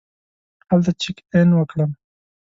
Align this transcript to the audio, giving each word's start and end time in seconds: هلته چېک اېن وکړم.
هلته 0.69 0.91
چېک 1.01 1.17
اېن 1.33 1.49
وکړم. 1.55 1.91